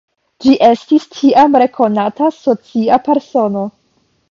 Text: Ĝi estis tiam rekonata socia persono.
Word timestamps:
Ĝi 0.45 0.53
estis 0.67 1.05
tiam 1.17 1.59
rekonata 1.65 2.31
socia 2.39 3.01
persono. 3.11 3.69